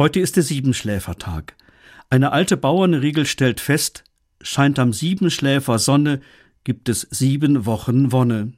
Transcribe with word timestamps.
Heute 0.00 0.18
ist 0.18 0.36
der 0.36 0.42
Siebenschläfertag. 0.42 1.56
Eine 2.08 2.32
alte 2.32 2.56
Bauernregel 2.56 3.26
stellt 3.26 3.60
fest, 3.60 4.04
scheint 4.40 4.78
am 4.78 4.94
Siebenschläfer 4.94 5.78
Sonne, 5.78 6.22
gibt 6.64 6.88
es 6.88 7.06
sieben 7.10 7.66
Wochen 7.66 8.10
Wonne. 8.10 8.54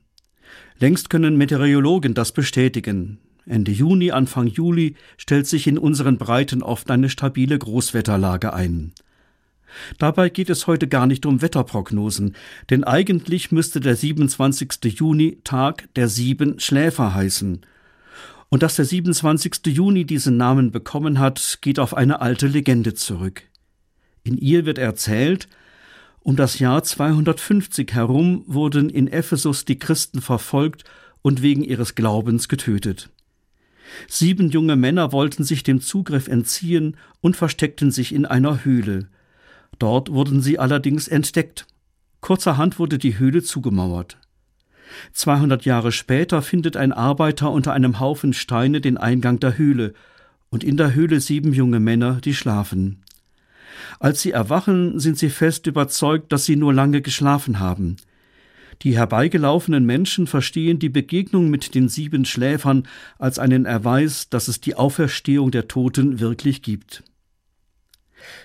Längst 0.79 1.11
können 1.11 1.37
Meteorologen 1.37 2.15
das 2.15 2.31
bestätigen. 2.31 3.19
Ende 3.45 3.73
Juni, 3.73 4.13
Anfang 4.13 4.47
Juli 4.47 4.95
stellt 5.17 5.49
sich 5.49 5.67
in 5.67 5.79
unseren 5.79 6.17
Breiten 6.17 6.63
oft 6.63 6.93
eine 6.93 7.09
stabile 7.09 7.59
Großwetterlage 7.59 8.53
ein. 8.55 8.93
Dabei 9.99 10.29
geht 10.29 10.49
es 10.49 10.69
heute 10.69 10.87
gar 10.87 11.09
nicht 11.09 11.27
um 11.27 11.43
Wetterprognosen, 11.43 12.37
denn 12.71 12.85
eigentlich 12.85 13.51
müsste 13.51 13.81
der 13.81 13.97
27. 13.97 14.85
Juni 14.85 15.39
Tag 15.43 15.93
der 15.97 16.07
sieben 16.07 16.61
Schläfer 16.61 17.17
heißen. 17.17 17.67
Und 18.53 18.63
dass 18.63 18.77
der 18.77 18.85
27. 18.85 19.69
Juni 19.69 20.05
diesen 20.05 20.37
Namen 20.37 20.73
bekommen 20.73 21.19
hat, 21.19 21.61
geht 21.63 21.79
auf 21.79 21.97
eine 21.97 22.21
alte 22.21 22.47
Legende 22.47 22.93
zurück. 22.93 23.45
In 24.25 24.37
ihr 24.37 24.67
wird 24.67 24.77
erzählt, 24.77 25.49
um 26.21 26.37
das 26.37 26.59
Jahr 26.59 26.85
250 26.85 27.95
herum 27.95 28.45
wurden 28.47 28.91
in 28.91 29.09
Ephesus 29.09 29.65
die 29.65 29.79
Christen 29.79 30.21
verfolgt 30.21 30.85
und 31.23 31.41
wegen 31.41 31.65
ihres 31.65 31.95
Glaubens 31.95 32.47
getötet. 32.47 33.09
Sieben 34.07 34.51
junge 34.51 34.77
Männer 34.77 35.13
wollten 35.13 35.45
sich 35.45 35.63
dem 35.63 35.81
Zugriff 35.81 36.29
entziehen 36.29 36.99
und 37.23 37.37
versteckten 37.37 37.91
sich 37.91 38.15
in 38.15 38.27
einer 38.27 38.67
Höhle. 38.67 39.09
Dort 39.79 40.13
wurden 40.13 40.43
sie 40.43 40.59
allerdings 40.59 41.09
entdeckt. 41.09 41.67
Kurzerhand 42.21 42.79
wurde 42.79 42.99
die 42.99 43.19
Höhle 43.19 43.43
zugemauert. 43.43 44.19
200 45.13 45.65
Jahre 45.65 45.93
später 45.93 46.43
findet 46.43 46.77
ein 46.77 46.93
Arbeiter 46.93 47.51
unter 47.51 47.73
einem 47.73 48.01
Haufen 48.01 48.33
Steine 48.33 48.81
den 48.81 48.97
Eingang 48.97 49.41
der 49.41 49.59
Höhle 49.59 49.95
und 50.51 50.65
in 50.65 50.77
der 50.77 50.95
Höhle 50.95 51.21
sieben 51.21 51.53
junge 51.53 51.81
Männer, 51.81 52.21
die 52.23 52.35
schlafen. 52.35 53.03
Als 53.99 54.23
sie 54.23 54.33
erwachen, 54.33 54.99
sind 55.01 55.19
sie 55.19 55.31
fest 55.31 55.67
überzeugt, 55.67 56.33
dass 56.33 56.45
sie 56.45 56.57
nur 56.57 56.75
lange 56.75 57.03
geschlafen 57.03 57.59
haben. 57.59 57.97
Die 58.83 58.97
herbeigelaufenen 58.97 59.87
Menschen 59.87 60.27
verstehen 60.27 60.79
die 60.79 60.89
Begegnung 60.89 61.51
mit 61.51 61.75
den 61.75 61.89
sieben 61.89 62.25
Schläfern 62.25 62.89
als 63.19 63.39
einen 63.39 63.65
Erweis, 63.65 64.29
dass 64.29 64.49
es 64.49 64.61
die 64.61 64.75
Auferstehung 64.75 65.51
der 65.53 65.69
Toten 65.69 66.21
wirklich 66.21 66.63
gibt. 66.63 67.05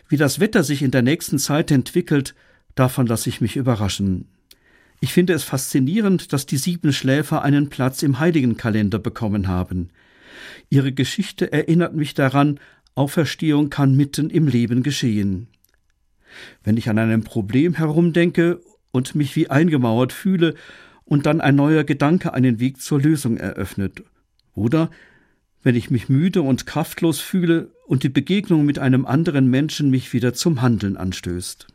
Wie 0.08 0.18
das 0.18 0.40
Wetter 0.40 0.64
sich 0.64 0.82
in 0.82 0.92
der 0.92 1.02
nächsten 1.02 1.40
Zeit 1.40 1.72
entwickelt, 1.72 2.36
davon 2.76 3.08
lasse 3.08 3.30
ich 3.30 3.42
mich 3.42 3.56
überraschen. 3.56 4.28
Ich 5.00 5.14
finde 5.14 5.34
es 5.34 5.44
faszinierend, 5.44 6.34
dass 6.34 6.46
die 6.46 6.58
sieben 6.58 6.92
Schläfer 6.92 7.44
einen 7.44 7.70
Platz 7.70 8.02
im 8.02 8.20
Heiligenkalender 8.20 9.00
bekommen 9.00 9.48
haben. 9.48 9.90
Ihre 10.70 10.92
Geschichte 10.92 11.52
erinnert 11.52 11.96
mich 11.96 12.14
daran, 12.14 12.60
Auferstehung 12.96 13.70
kann 13.70 13.96
mitten 13.96 14.30
im 14.30 14.48
Leben 14.48 14.82
geschehen. 14.82 15.48
Wenn 16.64 16.78
ich 16.78 16.90
an 16.90 16.98
einem 16.98 17.24
Problem 17.24 17.76
herumdenke 17.76 18.60
und 18.92 19.14
mich 19.14 19.36
wie 19.36 19.50
eingemauert 19.50 20.14
fühle 20.14 20.56
und 21.06 21.26
dann 21.26 21.42
ein 21.42 21.56
neuer 21.56 21.84
Gedanke 21.84 22.34
einen 22.34 22.60
Weg 22.60 22.82
zur 22.82 23.00
Lösung 23.00 23.38
eröffnet, 23.38 24.04
oder 24.56 24.90
wenn 25.62 25.76
ich 25.76 25.92
mich 25.92 26.10
müde 26.10 26.42
und 26.42 26.66
kraftlos 26.66 27.20
fühle 27.20 27.72
und 27.86 28.04
die 28.04 28.10
Begegnung 28.10 28.66
mit 28.66 28.80
einem 28.80 29.06
anderen 29.06 29.48
Menschen 29.48 29.90
mich 29.92 30.14
wieder 30.14 30.34
zum 30.34 30.62
Handeln 30.62 30.98
anstößt. 30.98 31.68